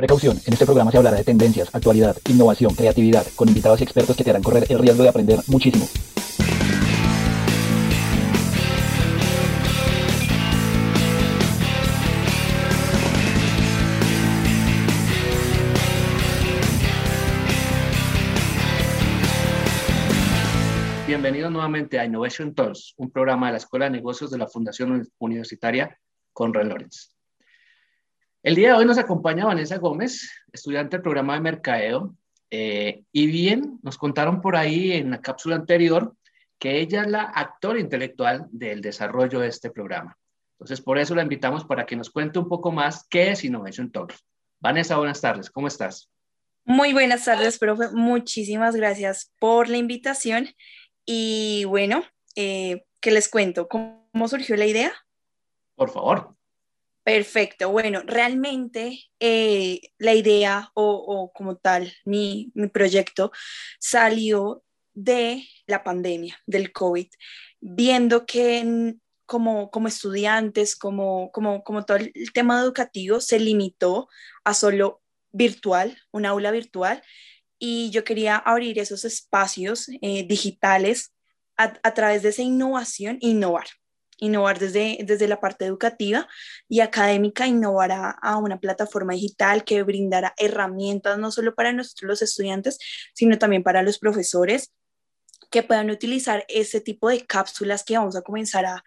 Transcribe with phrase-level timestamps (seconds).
[0.00, 4.16] Precaución, en este programa se hablará de tendencias, actualidad, innovación, creatividad, con invitados y expertos
[4.16, 5.86] que te harán correr el riesgo de aprender muchísimo.
[21.06, 25.06] Bienvenidos nuevamente a Innovation Talks, un programa de la Escuela de Negocios de la Fundación
[25.18, 25.94] Universitaria
[26.32, 27.19] Conrad Lorenz.
[28.42, 32.14] El día de hoy nos acompaña Vanessa Gómez, estudiante del programa de Mercadeo,
[32.50, 36.16] eh, y bien, nos contaron por ahí en la cápsula anterior
[36.58, 40.16] que ella es la actora intelectual del desarrollo de este programa.
[40.52, 43.92] Entonces, por eso la invitamos para que nos cuente un poco más qué es Innovation
[43.92, 44.24] Talks.
[44.58, 46.10] Vanessa, buenas tardes, ¿cómo estás?
[46.64, 47.90] Muy buenas tardes, profe.
[47.92, 50.48] Muchísimas gracias por la invitación.
[51.04, 52.04] Y bueno,
[52.36, 53.68] eh, ¿qué les cuento?
[53.68, 54.92] ¿Cómo surgió la idea?
[55.74, 56.39] Por favor.
[57.02, 57.70] Perfecto.
[57.70, 63.32] Bueno, realmente eh, la idea o, como tal, mi, proyecto
[63.78, 67.08] salió de la pandemia, del COVID,
[67.60, 74.08] viendo que como, como estudiantes, como, como, como todo el tema educativo se limitó
[74.44, 77.02] a solo virtual, un aula virtual,
[77.58, 81.14] y yo quería abrir esos espacios eh, digitales
[81.56, 83.66] a, a, través de esa innovación, innovar
[84.20, 86.28] innovar desde, desde la parte educativa
[86.68, 92.22] y académica, innovar a, una plataforma digital que brindará herramientas no solo para nosotros los
[92.22, 92.78] estudiantes,
[93.14, 94.72] sino también para los profesores
[95.50, 98.84] que puedan utilizar ese tipo de cápsulas que vamos a comenzar a,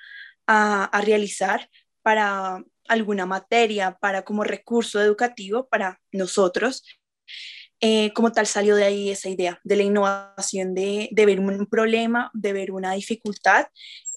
[0.47, 1.69] a, realizar
[2.01, 6.85] para alguna materia, para como recurso educativo para nosotros.
[7.79, 11.65] Eh, como tal salió de ahí esa idea de la innovación, de, de ver un
[11.65, 13.67] problema, de ver una dificultad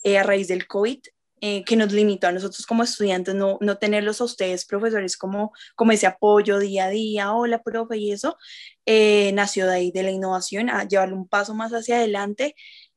[0.05, 1.01] eh, a raíz del COVID,
[1.43, 5.53] eh, que nos limitó a nosotros como estudiantes, no, no tenerlos a ustedes, profesores, como,
[5.75, 8.39] como ese apoyo día a día, hola, profe, y eso,
[8.87, 12.55] eh, nació de ahí, de la innovación, a llevarlo un paso más hacia adelante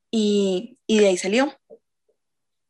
[0.10, 1.54] y, y de ahí salió.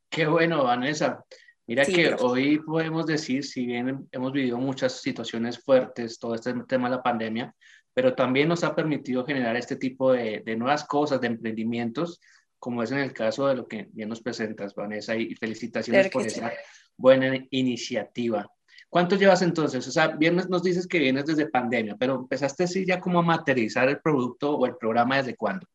[0.10, 1.24] Qué bueno, Vanessa.
[1.68, 6.90] Mira que hoy podemos decir, si bien hemos vivido muchas situaciones fuertes, todo este tema
[6.90, 7.54] de la pandemia,
[8.00, 12.22] pero también nos ha permitido generar este tipo de, de nuevas cosas, de emprendimientos,
[12.58, 16.26] como es en el caso de lo que bien nos presentas, Vanessa, y felicitaciones por
[16.26, 16.50] esa
[16.96, 18.50] buena iniciativa.
[18.88, 19.86] ¿Cuánto llevas entonces?
[19.86, 23.22] O sea, bien nos dices que vienes desde pandemia, pero empezaste así ya como a
[23.22, 25.68] materializar el producto o el programa desde cuándo?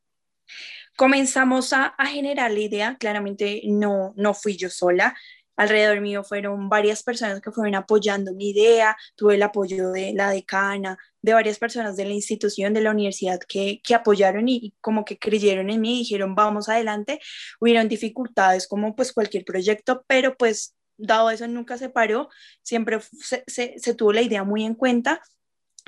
[0.97, 5.15] Comenzamos a, a generar la idea, claramente no, no fui yo sola,
[5.57, 10.31] alrededor mío fueron varias personas que fueron apoyando mi idea, tuve el apoyo de la
[10.31, 15.05] decana, de varias personas de la institución, de la universidad que, que apoyaron y, como
[15.05, 17.21] que creyeron en mí y dijeron vamos adelante.
[17.61, 22.29] Hubieron dificultades como pues cualquier proyecto, pero pues dado eso nunca se paró,
[22.63, 25.23] siempre se, se, se tuvo la idea muy en cuenta,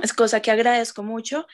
[0.02, 1.46] es cosa que agradezco mucho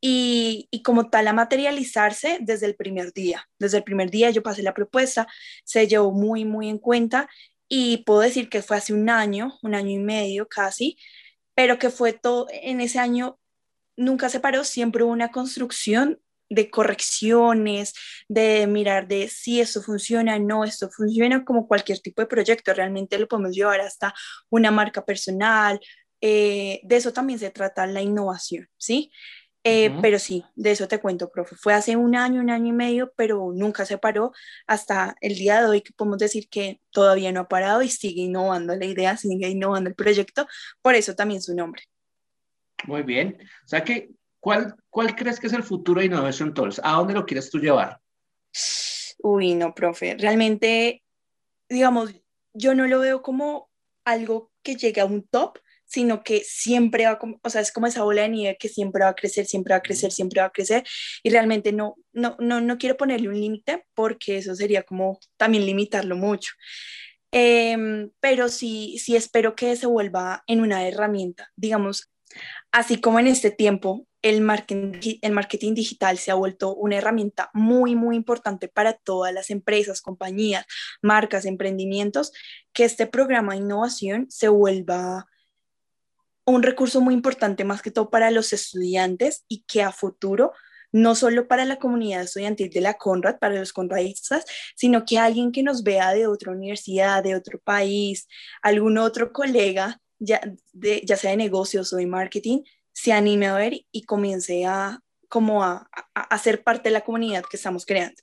[0.00, 3.48] y, y, como tal a materializarse desde el primer día.
[3.58, 5.26] Desde el primer día yo pasé la propuesta,
[5.64, 7.28] se llevó muy, muy en cuenta
[7.72, 10.98] y puedo decir que fue hace un año, un año y medio casi,
[11.54, 13.38] pero que fue todo, en ese año
[13.96, 17.94] nunca se paró, siempre hubo una construcción de correcciones,
[18.28, 23.18] de mirar de si esto funciona, no, esto funciona como cualquier tipo de proyecto, realmente
[23.20, 24.14] lo podemos llevar hasta
[24.50, 25.78] una marca personal,
[26.20, 29.12] eh, de eso también se trata la innovación, ¿sí?
[29.62, 31.54] Eh, pero sí, de eso te cuento, profe.
[31.54, 34.32] Fue hace un año, un año y medio, pero nunca se paró
[34.66, 38.22] hasta el día de hoy que podemos decir que todavía no ha parado y sigue
[38.22, 40.46] innovando la idea, sigue innovando el proyecto,
[40.80, 41.82] por eso también su nombre.
[42.86, 43.36] Muy bien.
[43.64, 44.10] O sea que,
[44.40, 46.80] ¿cuál, cuál crees que es el futuro de Innovation Tools?
[46.82, 48.00] ¿A dónde lo quieres tú llevar?
[49.22, 50.16] Uy, no, profe.
[50.18, 51.02] Realmente,
[51.68, 52.14] digamos,
[52.54, 53.68] yo no lo veo como
[54.04, 55.58] algo que llegue a un top,
[55.90, 59.10] sino que siempre va, o sea, es como esa bola de nieve que siempre va
[59.10, 60.84] a crecer, siempre va a crecer, siempre va a crecer,
[61.24, 65.66] y realmente no, no, no, no quiero ponerle un límite porque eso sería como también
[65.66, 66.52] limitarlo mucho.
[67.32, 72.10] Em, pero sí, sí espero que se vuelva en una herramienta, digamos,
[72.70, 77.50] así como en este tiempo el marketing, el marketing digital se ha vuelto una herramienta
[77.52, 80.66] muy, muy importante para todas las empresas, compañías,
[81.02, 82.32] marcas, emprendimientos,
[82.72, 85.26] que este programa de innovación se vuelva
[86.50, 90.52] un recurso muy importante más que todo para los estudiantes y que a futuro
[90.92, 94.44] no solo para la comunidad estudiantil de la Conrad, para los conradistas,
[94.74, 98.28] sino que alguien que nos vea de otra universidad, de otro país,
[98.62, 100.40] algún otro colega, ya,
[100.72, 102.62] de, ya sea de negocios o de marketing,
[102.92, 107.44] se anime a ver y comience a, como a, a, ser parte de la comunidad
[107.48, 108.20] que estamos creando.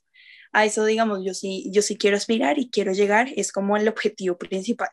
[0.52, 3.88] A eso, digamos, yo sí, yo sí quiero aspirar y quiero llegar, es como el
[3.88, 4.90] objetivo principal.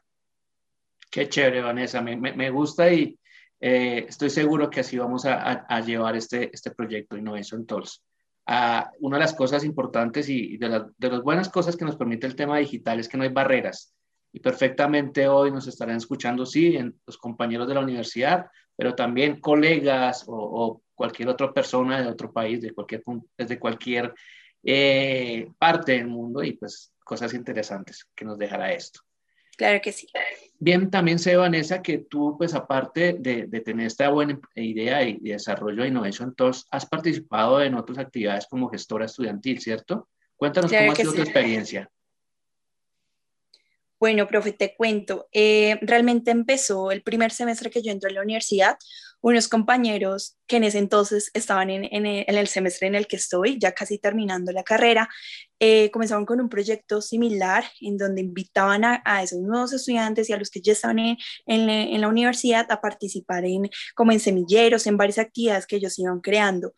[1.12, 3.18] Qué chévere, Vanessa, me, me, me gusta y,
[3.60, 8.04] eh, estoy seguro que así vamos a, llevar este, este proyecto Innovation Tools.
[8.48, 12.28] Ah, una de las cosas importantes y de, de las buenas cosas que nos permite
[12.28, 13.94] el tema digital es que no hay barreras.
[14.32, 20.26] Y perfectamente hoy nos estarán escuchando, sí, los compañeros de la universidad, pero también colegas
[20.28, 23.04] o, cualquier otra persona de otro país, de cualquier,
[23.38, 24.14] desde cualquier
[24.64, 29.02] eh, parte del mundo y pues cosas interesantes que nos dejará esto.
[29.58, 30.08] Claro que sí.
[30.60, 35.84] Bien, también sé, Vanessa, que tú, pues aparte de, tener esta buena idea y, desarrollo
[35.84, 40.10] de Innovation Talks, has participado en otras actividades como gestora estudiantil, ¿cierto?
[40.36, 41.90] Cuéntanos cómo ha sido tu experiencia.
[44.00, 45.28] Bueno, profe, te cuento.
[45.32, 48.78] Eh, realmente empezó el primer semestre que yo entré a la universidad.
[49.26, 53.72] Unos compañeros que en ese entonces estaban en, el, semestre en el que estoy, ya
[53.72, 55.10] casi terminando la carrera,
[55.60, 60.38] eh, comenzaron con un proyecto similar en donde invitaban a, esos nuevos estudiantes y a
[60.38, 65.18] los que ya estaban en, la universidad a participar en, como en semilleros, en varias
[65.18, 66.76] actividades que ellos iban creando.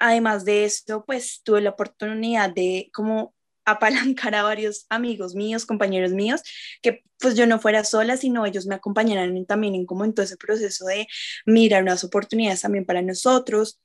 [0.00, 3.32] Además de esto, pues tuve la oportunidad de como
[3.70, 6.42] apalancar a varios amigos míos, compañeros míos,
[6.82, 10.24] que pues yo no fuera sola, sino ellos me acompañaran también en como en todo
[10.24, 11.06] ese proceso de
[11.46, 13.80] mirar unas oportunidades también para nosotros.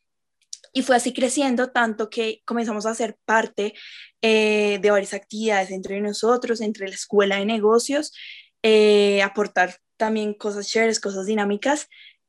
[0.74, 3.74] Y fue así creciendo tanto que comenzamos a ser parte
[4.22, 8.14] eh, de varias actividades entre nosotros, entre la escuela de negocios,
[8.62, 11.88] eh, aportar también cosas chéveres, cosas dinámicas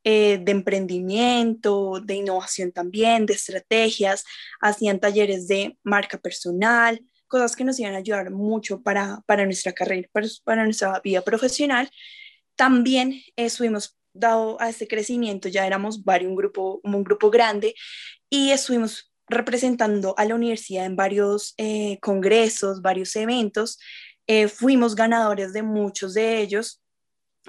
[0.08, 4.24] eh, de emprendimiento, de innovación también, de estrategias,
[4.60, 9.73] hacían talleres de marca personal, cosas que nos iban a ayudar mucho para, para nuestra
[9.73, 11.90] carrera, para, para, nuestra vida profesional.
[12.55, 17.75] También estuvimos dado a este crecimiento, ya éramos varios, un grupo, un grupo grande
[18.31, 23.78] y estuvimos representando a la universidad en varios eh, congresos, varios eventos.
[24.26, 26.82] Eh, fuimos ganadores de muchos de ellos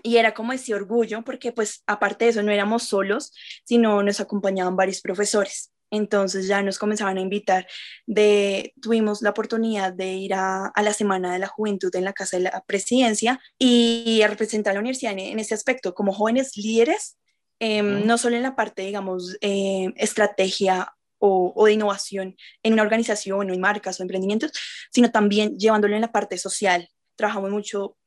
[0.04, 3.34] y era como ese orgullo porque pues aparte de eso no éramos solos,
[3.64, 5.72] sino nos acompañaban varios profesores.
[5.92, 7.68] Entonces ya nos comenzaban a invitar,
[8.06, 12.38] de, tuvimos la oportunidad de ir a, la Semana de la Juventud en la Casa
[12.38, 17.18] de la Presidencia y a representar a la universidad en, ese aspecto como jóvenes líderes,
[17.60, 23.50] em, no solo en la parte, digamos, eh, estrategia o, de innovación en una organización
[23.50, 24.52] o en marcas o emprendimientos,
[24.92, 26.90] sino también llevándolo en la parte social.
[27.16, 27.98] Trabajamos mucho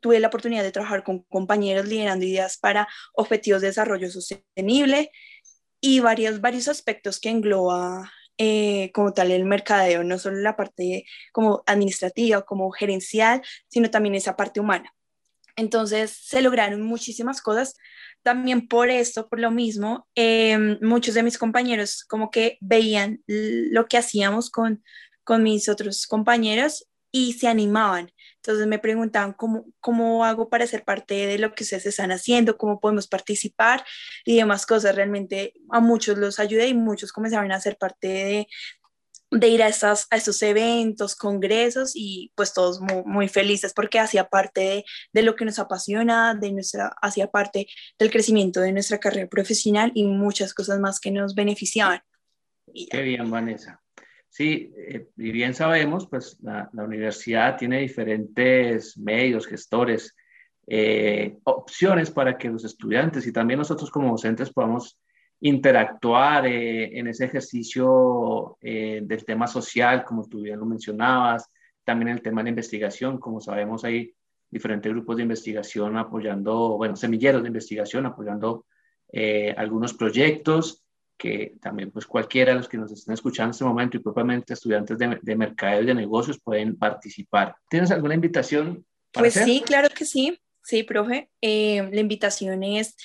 [0.00, 5.10] tuve la oportunidad de trabajar con compañeros liderando ideas para objetivos de desarrollo sostenible,
[5.80, 11.04] y varios, varios aspectos que engloba eh, como tal el mercadeo, no solo la parte
[11.32, 14.94] como administrativa, como gerencial, sino también esa parte humana.
[15.56, 17.74] Entonces se lograron muchísimas cosas.
[18.22, 23.86] También por esto, por lo mismo, em, muchos de mis compañeros como que veían lo
[23.86, 24.82] que hacíamos con,
[25.24, 28.10] con mis otros compañeros y se animaban.
[28.42, 32.56] Entonces me preguntaban cómo, cómo hago para ser parte de lo que ustedes están haciendo,
[32.56, 33.84] cómo podemos participar
[34.24, 34.94] y demás cosas.
[34.94, 38.46] Realmente a muchos los ayudé y muchos comenzaron a ser parte
[39.30, 44.28] de, ir a, estas, a estos eventos, congresos y pues todos muy, felices porque hacía
[44.28, 47.66] parte de, de, lo que nos apasiona, de nuestra, hacía parte
[47.98, 52.00] del crecimiento de nuestra carrera profesional y muchas cosas más que nos beneficiaban.
[52.90, 53.82] Qué bien, Vanessa.
[54.30, 60.14] Sí, eh, y bien sabemos, pues la, universidad tiene diferentes medios, gestores,
[60.68, 65.00] eh, opciones para que los estudiantes y también nosotros como docentes podamos
[65.40, 71.50] interactuar eh, en ese ejercicio del tema social, como tú bien lo mencionabas,
[71.82, 74.14] también el tema de investigación, como sabemos hay
[74.48, 78.66] diferentes grupos de investigación apoyando, bueno, semilleros de investigación apoyando
[79.56, 80.84] algunos proyectos
[81.20, 84.54] que también pues cualquiera de los que nos estén escuchando en este momento y propiamente
[84.54, 87.54] estudiantes de, de mercado y de negocios pueden participar.
[87.68, 88.84] ¿Tienes alguna invitación?
[89.12, 91.28] pues sí, claro que sí, sí, profe.
[91.42, 92.96] Eh, la invitación es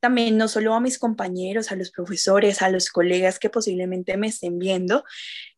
[0.00, 4.26] también no solo a mis compañeros, a los profesores, a los colegas que posiblemente me
[4.26, 5.04] estén viendo,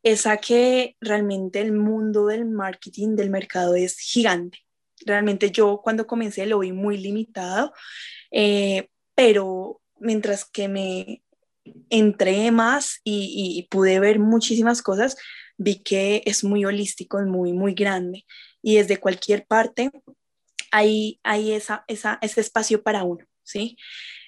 [0.02, 4.58] es a que realmente el mundo del marketing, del mercado es gigante.
[5.04, 7.72] Realmente yo cuando comencé lo vi muy limitado,
[8.30, 11.23] eh, pero mientras que me
[11.90, 15.16] entré más y, pude ver muchísimas cosas,
[15.56, 18.24] vi que es muy holístico, es muy, muy grande.
[18.62, 19.90] Y desde cualquier parte
[20.70, 23.76] hay, hay esa, esa, ese espacio para uno, ¿sí?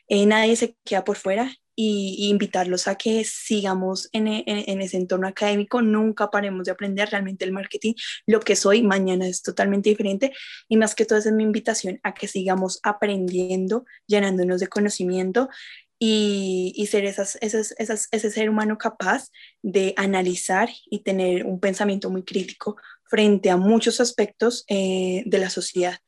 [0.09, 5.29] Eh, nadie se queda por fuera y, invitarlos a que sigamos en, en, ese entorno
[5.29, 7.11] académico, nunca paremos de aprender.
[7.11, 7.95] Realmente el marketing,
[8.27, 10.33] lo que soy mañana es totalmente diferente.
[10.69, 15.51] Y más que todo es mi invitación a que sigamos aprendiendo, llenándonos de conocimiento
[15.99, 17.75] y, ser esas, esas,
[18.11, 19.31] ese ser humano capaz
[19.63, 25.51] de analizar y tener un pensamiento muy crítico frente a muchos aspectos eh, de la
[25.51, 25.99] sociedad.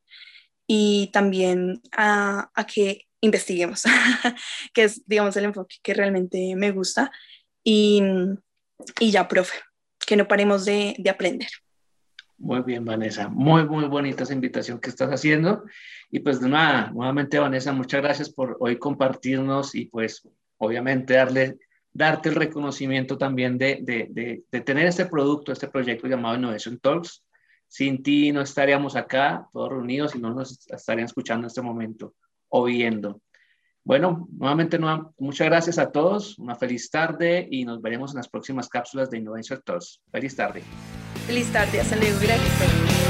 [0.67, 3.85] Y también a, que investiguemos,
[4.75, 7.11] que es, digamos, el enfoque que realmente me gusta.
[7.65, 8.03] Y,
[9.01, 9.59] y ya, profe,
[10.07, 11.49] que no paremos de, de aprender.
[12.39, 13.29] Muy bien, Vanessa.
[13.29, 15.65] Muy, muy bonita esa invitación que estás haciendo.
[16.11, 20.27] Y pues nada, nuevamente, Vanessa, muchas gracias por hoy compartirnos y pues
[20.57, 21.59] obviamente darle,
[21.93, 27.25] darte el reconocimiento también de, de, de, tener este producto, este proyecto llamado Innovation Talks.
[27.67, 32.15] Sin ti no estaríamos acá todos reunidos y no nos estarían escuchando en este momento
[32.49, 33.21] o viendo.
[33.85, 34.79] Bueno, nuevamente
[35.19, 39.19] muchas gracias a todos, una feliz tarde y nos veremos en las próximas cápsulas de
[39.19, 40.01] Innovation Talks.
[40.11, 40.63] Feliz tarde.
[41.29, 43.08] Feliz tarde, hasta luego, gracias.